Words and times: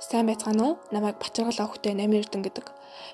Сайн 0.00 0.26
байцгаана 0.26 0.64
уу? 0.64 0.78
Намайг 0.90 1.20
Бачаргал 1.20 1.60
охтой 1.68 1.92
Намир 1.92 2.24
Эрдэн 2.24 2.40
гэдэг. 2.40 2.72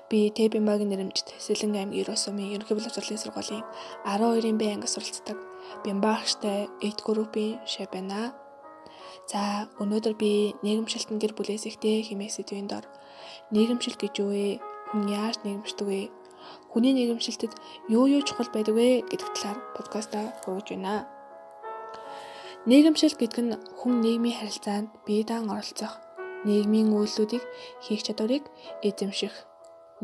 Би 0.09 0.31
Тэбимагийн 0.31 0.87
нэрмжит 0.87 1.35
Сэлэн 1.35 1.75
аймгийн 1.75 1.99
Ерөө 2.07 2.15
сумын 2.15 2.47
ерөнхий 2.55 2.79
боловсролын 2.79 3.19
сургуулийн 3.19 3.67
12-ын 4.07 4.55
Б 4.55 4.71
анги 4.71 4.87
суралцдаг. 4.87 5.35
Бямбаагчтай 5.83 6.71
8 6.79 7.03
группийн 7.03 7.59
шав 7.67 7.91
байна. 7.91 8.31
За, 9.27 9.67
өнөөдөр 9.83 10.15
би 10.15 10.55
нийгэмшилтэн 10.63 11.19
гэр 11.19 11.35
бүлээс 11.35 11.67
ихтэй 11.67 12.07
хэмээх 12.07 12.31
сэдвийн 12.31 12.71
дор 12.71 12.87
нийгэмшил 13.51 13.99
гэж 13.99 14.23
юу 14.23 14.31
вэ? 14.31 14.63
Хүн 14.95 15.11
яаж 15.11 15.43
нийгэмшдэг 15.43 15.87
вэ? 15.91 16.07
Хүний 16.71 16.95
нийгэмшилтэд 16.95 17.51
юу 17.91 18.07
юу 18.07 18.23
чухал 18.23 18.47
байдаг 18.55 18.79
вэ 18.79 19.03
гэдэг 19.11 19.29
талаар 19.35 19.59
подкаста 19.75 20.31
хөргөж 20.39 20.71
байна. 20.71 21.03
Нийгэмшил 22.63 23.11
гэдэг 23.19 23.43
нь 23.43 23.59
хүн 23.75 23.99
нийгмийн 23.99 24.39
харилцаанд 24.39 24.87
бие 25.03 25.27
даан 25.27 25.51
оролцох 25.51 26.06
нийгмийн 26.45 26.93
үйлдэлүүдийг 26.93 27.43
хийх 27.81 28.01
чадварыг 28.05 28.43
эзэмших, 28.83 29.33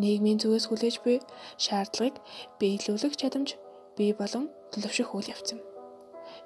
нийгмийн 0.01 0.41
зүгээс 0.41 0.65
хүлээж 0.71 0.95
буй 1.05 1.17
шаардлагыг 1.61 2.17
биелүүлэх 2.57 3.13
чадамж 3.13 3.59
бий 3.97 4.11
болон 4.17 4.49
төлөвшөх 4.73 5.13
үйл 5.13 5.29
явц 5.29 5.53
юм. 5.53 5.61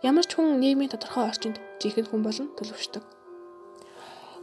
Ямар 0.03 0.25
ч 0.27 0.35
хүн 0.35 0.59
нийгмийн 0.59 0.91
тодорхой 0.91 1.25
орчинд 1.31 1.57
жинхэнэ 1.79 2.09
хүн 2.11 2.21
болон 2.27 2.47
төлөвшдөг. 2.59 3.03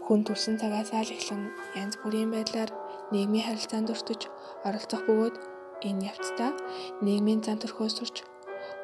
Хүн 0.09 0.21
төрсэн 0.25 0.57
цагаас 0.61 0.93
эхлэн 0.93 1.53
янз 1.77 1.95
бүрийн 2.01 2.33
байдлаар 2.33 2.73
нийгмийн 3.13 3.45
харилцаанд 3.45 3.93
өртөж 3.93 4.29
оролцох 4.65 5.05
бөгөөд 5.05 5.37
энэ 5.89 6.05
явцдаа 6.13 6.53
нийгмийн 7.05 7.41
зан 7.45 7.61
төрхөө 7.61 7.89
сурч 7.93 8.17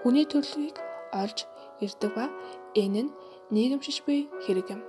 хүний 0.01 0.27
төрлийг 0.29 0.77
олж 1.13 1.39
ирдэг 1.85 2.13
ба 2.17 2.27
энэ 2.77 3.03
нь 3.05 3.15
нийгэмшиж 3.55 4.05
буй 4.05 4.29
хэрэг 4.45 4.69
юм. 4.75 4.81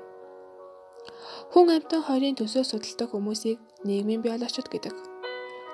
Хүн 1.52 1.68
амьтан 1.76 2.02
хоёрын 2.08 2.38
төсөө 2.40 2.64
судалдаг 2.68 3.10
хүмүүсийг 3.12 3.60
нийгмийн 3.88 4.22
биологчид 4.24 4.68
гэдэг. 4.72 4.96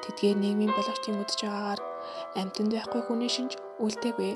Тэдгээр 0.03 0.37
нийгмийн 0.41 0.73
биологчдын 0.73 1.21
үдж 1.21 1.39
байгаагаар 1.43 1.81
амьтанд 2.39 2.71
байхгүй 2.73 3.01
хүний 3.05 3.31
шинж 3.31 3.59
үлдээгүй. 3.83 4.33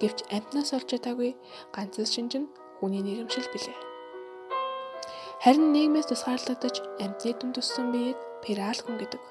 Гэвч 0.00 0.18
амьтнаас 0.36 0.70
олж 0.76 0.88
чадаагүй 0.90 1.30
ганцс 1.74 2.10
шинж 2.14 2.32
нь 2.40 2.50
хүний 2.78 3.02
нийгэмшил 3.04 3.48
билээ. 3.52 3.78
Харин 5.44 5.72
нийгмээс 5.76 6.08
тусгаарлагдаж 6.08 6.76
амьтны 7.04 7.32
дүн 7.36 7.52
төссөн 7.54 7.92
биеийг 7.92 8.18
пирал 8.42 8.80
хүн 8.82 8.96
гэдэг. 8.98 9.22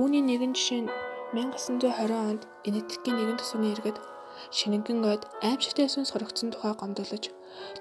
Үүний 0.00 0.24
нэгэн 0.24 0.56
жишээ 0.56 0.82
нь 0.84 0.90
1920 1.36 2.12
онд 2.12 2.42
Энэтхэгийн 2.68 3.16
нэгэн 3.20 3.38
төсвийн 3.38 3.72
иргэд 3.72 3.98
шинэнгэн 4.56 4.98
гойд 5.04 5.22
аимшигтай 5.44 5.88
сүнс 5.88 6.12
хоригдсон 6.12 6.52
тухай 6.52 6.72
гомдолж 6.76 7.24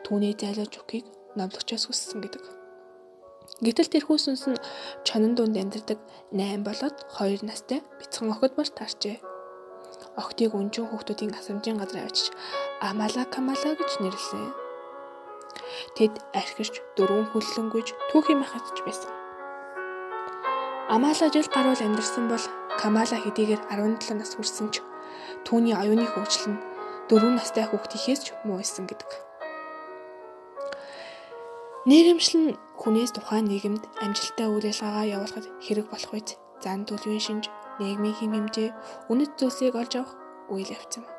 түүний 0.04 0.36
зайлуулж 0.36 0.76
өгөхийг 0.80 1.08
номлогчоос 1.38 1.88
хүссэн 1.88 2.20
гэдэг. 2.22 2.44
Гэтэл 3.62 3.90
тэрхүү 3.94 4.18
сүнс 4.18 4.44
нь 4.50 4.64
чонон 5.06 5.36
дунд 5.38 5.56
амьдардаг 5.60 6.00
8 6.34 6.66
болоод 6.66 6.96
2 7.20 7.46
настай 7.46 7.80
бяцхан 8.00 8.32
охид 8.34 8.58
бол 8.58 8.66
таарчээ. 8.66 9.22
Охтыг 10.18 10.56
өнжин 10.58 10.90
хүүхдүүдийн 10.90 11.36
асамжийн 11.38 11.78
газар 11.78 12.04
авчиж 12.04 12.34
Амала 12.82 13.24
Камала 13.30 13.72
гэж 13.78 13.92
нэрлсэн. 14.02 14.50
Тэд 15.96 16.14
архирч 16.34 16.82
дөрвөн 16.98 17.30
хөллөнгүйж 17.32 17.88
түүхийн 18.10 18.42
махатж 18.42 18.78
байсан. 18.88 19.12
Амала 20.90 21.28
жил 21.30 21.48
гаруул 21.54 21.80
амьдарсан 21.80 22.26
бол 22.28 22.46
Камала 22.82 23.18
хэдийгээр 23.22 23.62
17 23.70 24.18
нас 24.18 24.36
хүрсэн 24.36 24.68
ч 24.74 24.82
түүний 25.46 25.76
оюуны 25.78 26.08
хөгжил 26.10 26.56
нь 26.56 26.62
4 27.14 27.38
настай 27.38 27.66
хүүхдийнхээс 27.68 28.22
ч 28.26 28.28
муу 28.44 28.60
исэн 28.60 28.90
гэдэг. 28.90 29.31
Нийгэмшил 31.82 32.54
нь 32.54 32.58
хүнээс 32.78 33.18
тухайн 33.18 33.50
нийгэмд 33.50 33.90
амжилттай 34.06 34.46
үйл 34.46 34.70
ажиллагаагаа 34.70 35.18
явуулахад 35.18 35.48
хэрэг 35.66 35.90
болох 35.90 36.14
үед 36.14 36.30
зан 36.62 36.86
төлөвийн 36.86 37.26
шинж, 37.26 37.50
нийгмийн 37.82 38.14
хэм 38.14 38.32
хэмжээ, 38.38 38.70
үнэт 39.10 39.34
зүйлсийг 39.42 39.74
олж 39.74 39.94
авах 39.98 40.14
үйл 40.54 40.70
явц 40.70 41.02
юм. 41.02 41.10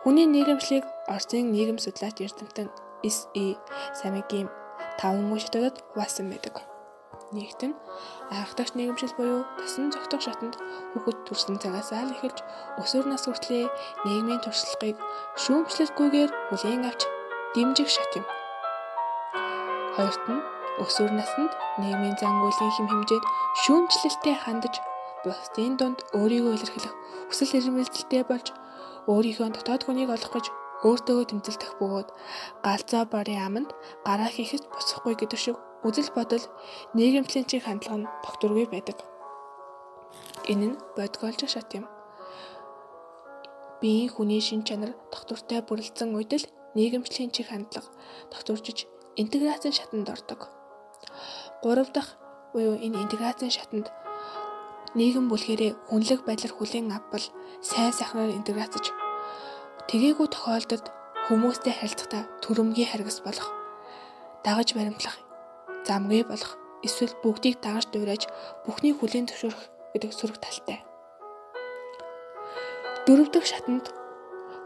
Хүний 0.00 0.24
нийгэмшлийг 0.24 0.88
Оросын 1.12 1.52
нийгэм 1.52 1.76
судлаач 1.76 2.16
эрдэмтэн 2.16 2.72
С.И. 3.04 3.60
Самигийн 3.92 4.48
таван 4.96 5.28
уншигтуудад 5.28 5.84
хуваасан 5.92 6.32
байдаг. 6.32 6.64
Нэгт 7.36 7.60
нь 7.60 7.76
анхдагч 8.32 8.72
нийгэмшил 8.72 9.12
буюу 9.20 9.44
тасан 9.60 9.92
зохицох 9.92 10.24
шатанд 10.24 10.56
хүүхэд 10.96 11.18
төрсэн 11.28 11.60
цагаас 11.60 11.92
л 11.92 12.14
эхэлж 12.16 12.40
өсвөр 12.80 13.04
нас 13.04 13.28
хүртлээр 13.28 13.68
нийгмийн 14.08 14.40
туршлагыг 14.40 14.96
шүүмжлэлгүйгээр 15.44 16.30
хүлээн 16.48 16.88
авч 16.88 17.04
дэмжих 17.52 17.92
шат 17.92 18.16
юм. 18.16 18.24
Хоёрт 19.96 20.24
нь 20.28 20.44
өсвөр 20.84 21.12
наснд 21.16 21.52
нийгмийн 21.80 22.16
зангуулын 22.20 22.72
хэм 22.76 22.86
хэмжээд 22.92 23.24
шүүмжлэлтэй 23.64 24.36
хандаж 24.44 24.74
бусдын 25.24 25.80
дунд 25.80 26.04
өөрийгөө 26.12 26.52
илэрхийлэх 26.56 26.94
хүсэл 27.32 27.56
эрмэлзэлтэй 27.56 28.22
болж 28.28 28.52
өөрийнхөө 29.08 29.48
дотоод 29.56 29.82
хүнийг 29.88 30.12
олох 30.12 30.32
гэж 30.36 30.46
өөртөө 30.84 31.32
тэмцэлдэх 31.32 31.80
бөгөөд 31.80 32.08
галзаа 32.60 33.04
барын 33.08 33.40
аманд 33.46 33.70
гараа 34.04 34.28
хийхэд 34.28 34.68
босохгүй 34.68 35.14
гэдэг 35.16 35.40
шиг 35.40 35.56
үзэл 35.86 36.12
бодол 36.12 36.44
нийгэмтлийн 36.92 37.48
чиг 37.48 37.64
хандлага 37.64 37.98
нь 38.04 38.10
тогтворгүй 38.24 38.66
байдаг. 38.68 39.00
Энэ 40.52 40.66
нь 40.68 40.80
бодгоолж 40.96 41.40
шат 41.48 41.72
юм. 41.72 41.88
Биеийн 43.80 44.12
хүний 44.12 44.44
шин 44.44 44.60
чанар 44.68 44.92
тогтвортой 45.08 45.64
бүрэлдсэн 45.64 46.12
үед 46.12 46.32
л 46.36 46.46
нийгэмчлийн 46.76 47.32
чиг 47.32 47.48
хандлага 47.48 47.88
тогтворжиж 48.28 48.84
интеграцийн 49.16 49.72
шатанд 49.72 50.08
ордог. 50.12 50.48
Гурав 51.62 51.88
дахь 51.92 52.20
буюу 52.52 52.76
энэ 52.76 53.00
интеграцийн 53.04 53.50
шатанд 53.50 53.88
нийгэм 54.92 55.32
бүлгэрээ 55.32 55.72
хүнлэг 55.88 56.20
байдлаар 56.28 56.52
хүлээн 56.52 56.92
авбал 56.92 57.24
сайн 57.64 57.92
сайхнаар 57.96 58.36
интеграцж 58.36 58.92
тэгээгүй 59.88 60.28
тохиолдолд 60.28 60.86
хүмүүстэй 61.28 61.72
харилцахдаа 61.72 62.22
төрөмгийн 62.44 62.92
харгас 62.92 63.24
болох 63.24 63.48
дагаж 64.44 64.76
баримтлах 64.76 65.16
замгүй 65.88 66.22
болох 66.28 66.60
эсвэл 66.84 67.16
бүгдийг 67.24 67.56
дагаж 67.64 67.88
дуурайж 67.88 68.28
бүхний 68.68 68.92
хүлээн 68.92 69.32
зөвшөөрөх 69.32 69.64
гэдэг 69.96 70.12
сөрөг 70.12 70.38
талтай. 70.44 70.84
Дөрөв 73.08 73.32
дэх 73.32 73.48
шатанд 73.48 73.88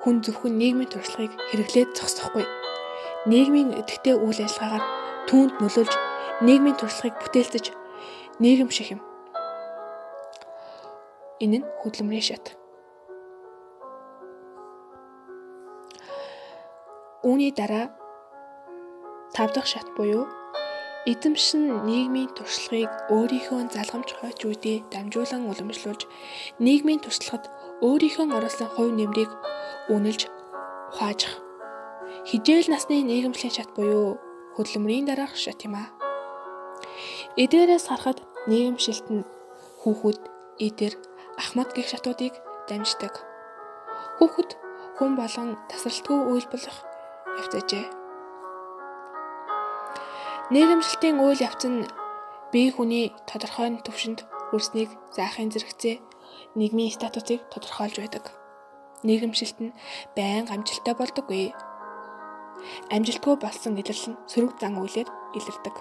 хүн 0.03 0.27
зөвхөн 0.27 0.59
нийгмийн 0.59 0.91
туршлагыг 0.91 1.38
хэрэглээд 1.50 1.94
зогсохгүй 1.94 2.59
нийгмийн 3.26 3.76
идэвхтэй 3.76 4.16
үйл 4.16 4.41
ажиллагаагаар 4.41 4.84
түүнд 5.28 5.60
нөлөөлж 5.60 5.94
нийгмийн 6.41 6.76
туршлагыг 6.81 7.20
бүтээлцэж 7.20 7.64
нийгэмших 8.41 8.97
юм. 8.97 9.00
Энэ 11.44 11.60
нь 11.60 11.66
хөдөлмөрийн 11.84 12.25
шат. 12.25 12.56
Үүний 17.20 17.53
дараа 17.53 17.92
тав 19.37 19.52
дахь 19.52 19.69
шат 19.69 19.84
буюу 19.97 20.25
эзэмшин 21.04 21.84
нийгмийн 21.84 22.32
туршлагыг 22.32 22.92
өөрийнхөө 23.12 23.69
залгамж 23.76 24.08
хойч 24.16 24.41
үедээ 24.48 24.88
дамжуулан 24.92 25.44
уламжлуулж 25.48 26.08
нийгмийн 26.64 27.00
туршлагад 27.04 27.44
өөрийнхөө 27.84 28.32
оруулсан 28.37 28.69
хувь 28.72 28.92
нэмрийг 28.97 29.32
үнэлж 29.92 30.28
ухаажих 30.92 31.50
хижээл 32.28 32.69
насны 32.69 33.00
нийгэмшлийн 33.00 33.54
шат 33.54 33.70
буюу 33.76 34.20
хөдөлмөрийн 34.56 35.08
дараах 35.08 35.34
шат 35.36 35.64
юм 35.64 35.75
а. 35.81 35.88
Эдгээрээс 37.41 37.86
харахад 37.88 38.19
нийгэмшилт 38.50 39.06
нь 39.08 39.25
хүүхэд, 39.81 40.20
эдэр, 40.66 40.94
ахмад 41.41 41.72
гэх 41.72 41.88
шатуудыг 41.88 42.34
дамждаг. 42.69 43.14
Хүүхэд 44.19 44.50
хүн 44.97 45.16
болон 45.16 45.56
тасралтгүй 45.72 46.19
үйлбэлэх 46.28 46.76
явцажээ. 47.41 47.86
Нийгэмшилтийн 50.52 51.16
үйл 51.25 51.40
явц 51.40 51.62
нь 51.64 51.88
бие 52.52 52.69
хүний 52.75 53.14
тодорхой 53.25 53.70
төвшөнд 53.87 54.26
хүрснийг 54.50 54.90
заахын 55.16 55.49
зэрэгцээ 55.49 55.96
нийгмийн 56.58 56.93
статусыг 56.93 57.40
тодорхойлж 57.49 57.96
байдаг. 58.02 58.25
Нийгэмшилт 59.06 59.58
нь 59.64 59.76
байн 60.19 60.44
амжилттай 60.50 60.94
болдоггүй 60.99 61.55
амжилтгүй 62.95 63.35
болсон 63.41 63.79
илэрлэл 63.81 64.12
нь 64.12 64.21
сөрөг 64.31 64.53
зан 64.61 64.75
үйлээр 64.81 65.09
илэрдэг. 65.39 65.77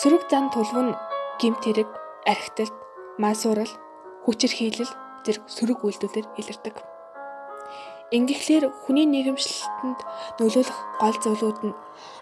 Сөрөг 0.00 0.22
зан 0.32 0.48
төлөв 0.54 0.80
нь 0.86 0.98
гимт 1.40 1.62
хэрэг, 1.64 1.90
архитект, 2.24 2.76
масуурал, 3.20 3.72
хүчирхийлэл 4.24 4.92
зэрэг 5.24 5.44
сөрөг 5.48 5.78
үйлдэлээр 5.84 6.26
илэрдэг. 6.40 6.76
Ингэхлээр 8.16 8.64
хүний 8.82 9.06
нийгэмшлэлтэнд 9.06 10.00
нөлөөлөх 10.40 10.78
гол 10.98 11.16
зүйлүүд 11.22 11.58
нь 11.68 11.78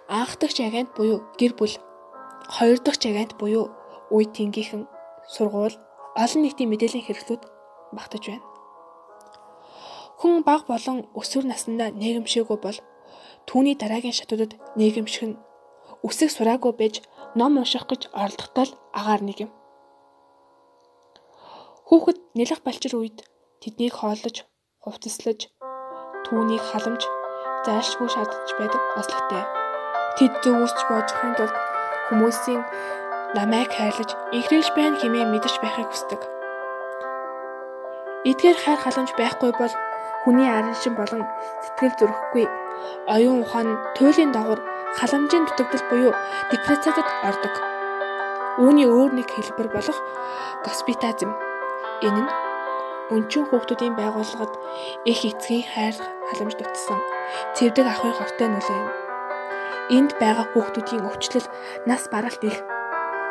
анх 0.08 0.32
дахь 0.40 0.60
агент 0.60 0.90
буюу 0.96 1.24
гэр 1.40 1.52
бүл, 1.56 1.74
хоёр 2.56 2.78
дахь 2.82 3.00
агент 3.08 3.32
буюу 3.40 3.72
үе 4.12 4.26
тэнгийнхэн, 4.28 4.84
сургууль, 5.34 5.76
олон 6.18 6.40
нийтийн 6.42 6.68
мэдээллийн 6.70 7.06
хэрэглүүд 7.06 7.42
багтаж 7.96 8.22
байна. 8.28 8.47
Хүн 10.18 10.42
баг 10.42 10.66
болон 10.66 11.06
өсвөр 11.14 11.46
насндаа 11.46 11.94
нийгэмшээгүй 11.94 12.58
бол 12.58 12.78
түүний 13.46 13.78
дараагийн 13.78 14.18
шатуудад 14.18 14.58
нийгэмших 14.74 15.24
нь 15.30 15.38
үсэг 16.02 16.30
сураагүй 16.34 16.72
байж 16.74 16.94
ном 17.38 17.62
унших 17.62 17.86
гэж 17.86 18.10
оролдохдоо 18.10 18.64
л 18.66 18.72
агаар 18.98 19.22
нэг 19.22 19.46
юм. 19.46 19.50
Хүүхэд 21.86 22.18
нэлэх 22.34 22.60
балчир 22.66 22.98
үед 22.98 23.24
тэднийг 23.62 23.94
хооллож, 23.94 24.42
хувцаслаж, 24.82 25.54
түүнийг 26.26 26.62
халамж, 26.66 27.02
зайлшгүй 27.64 28.08
шаардж 28.10 28.50
байдаг 28.58 28.82
ослогтой. 29.00 29.44
Тэд 30.18 30.32
зөв 30.42 30.66
үсч 30.66 30.78
боожохын 30.90 31.34
тулд 31.38 31.56
хүмүүсийн 32.10 32.62
намайг 33.38 33.70
хайрлаж, 33.70 34.10
ихрэлж 34.34 34.68
байна 34.74 34.98
хэмээн 34.98 35.30
мэдэж 35.30 35.54
байхыг 35.62 35.88
хүсдэг. 35.88 36.20
Эдгээр 38.26 38.58
хайр 38.60 38.80
халамж 38.82 39.14
байхгүй 39.14 39.54
бол 39.56 39.74
хүний 40.28 40.44
араншин 40.44 40.92
болон 40.92 41.24
сэтгэл 41.64 41.96
зүрэхгүй 41.96 42.44
оюун 43.08 43.40
ухаан 43.48 43.80
туйлын 43.96 44.28
дагавар 44.28 44.60
халамжийн 45.00 45.48
дутагдал 45.48 45.84
буюу 45.88 46.12
депрессадад 46.52 47.08
ордог. 47.24 47.54
Үүний 48.60 48.84
өөр 48.84 49.16
нэг 49.16 49.24
хэлбэр 49.32 49.72
болох 49.72 49.96
госпитализм. 50.68 51.32
Энэ 52.04 52.28
нь 52.28 52.30
өнчин 53.08 53.48
хүүхдүүдийн 53.48 53.96
байгууллагад 53.96 54.52
их 55.08 55.24
эцгийн 55.24 55.64
хайр 55.64 55.96
халамж 56.28 56.60
дутсан 56.60 57.00
цэвдэг 57.56 57.88
ахуй 57.88 58.12
хортой 58.12 58.52
нөлөө 58.52 58.76
юм. 58.84 58.92
Энд 59.96 60.12
байгаа 60.20 60.44
хүүхдүүдийн 60.52 61.08
өвчлөл 61.08 61.48
нас 61.88 62.04
баралт 62.12 62.44
их 62.44 62.60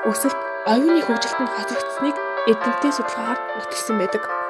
өсөлт 0.10 0.40
оюуны 0.66 1.06
хөгжилтөнд 1.06 1.52
хоцрогдсныг 1.54 2.18
эдгэнтийн 2.50 2.94
судалгаагаар 2.98 3.40
нотолсон 3.54 4.02
байдаг. 4.02 4.47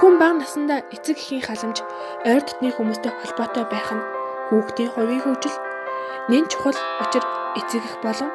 Хүн 0.00 0.16
бага 0.16 0.40
насндаа 0.40 0.80
эцэг 0.88 1.20
эхийн 1.20 1.44
халамж 1.44 1.84
ойр 2.24 2.40
дотны 2.40 2.72
хүмүүстэй 2.72 3.12
холбоотой 3.20 3.64
байх 3.68 3.88
нь 3.92 4.06
хүүхдийн 4.48 4.90
хувийн 4.96 5.20
хөгжил 5.20 5.56
нэн 6.32 6.48
чухал 6.48 6.78
учир 7.04 7.24
эцэг 7.60 7.84
эх 7.84 7.96
болон 8.00 8.32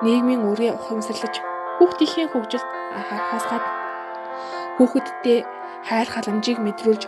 нийгмийн 0.00 0.48
үргээ 0.48 0.72
ухамсарлаж 0.72 1.36
хүүхдийнхээ 1.76 2.32
хөгжилд 2.32 2.68
анхаарахаас 2.96 3.44
гадна 3.44 3.72
хүүхэдтэй 4.80 5.38
хайр 5.84 6.08
халамжийг 6.08 6.58
мэдрүүлж 6.64 7.02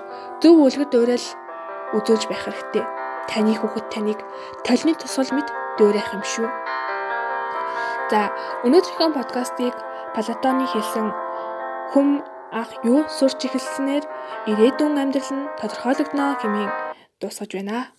зөв 0.44 0.55
үлгэр 0.61 0.88
дуурайл 0.93 1.29
үзүүлж 1.96 2.25
байх 2.29 2.44
хэрэгтэй. 2.44 2.84
Таны 3.29 3.52
хүүхэд 3.56 3.87
таныг 3.93 4.20
толны 4.64 4.93
тусгал 4.96 5.32
мэд 5.32 5.49
дуурайх 5.76 6.12
юм 6.12 6.25
шүү. 6.25 6.49
За 8.12 8.32
өнөөдрийнхөө 8.64 9.17
подкастыг 9.17 9.75
Платоны 10.12 10.64
хэлсэн 10.64 11.12
хүм 11.93 12.25
ах 12.53 12.71
юу 12.85 13.05
сурч 13.09 13.41
эхэлснээр 13.45 14.05
ирээдүйн 14.50 14.97
амьдрал 15.03 15.33
нь 15.37 15.49
тодорхойлогдно 15.61 16.25
хэмээн 16.41 16.73
дуусгаж 17.21 17.50
байна. 17.53 17.98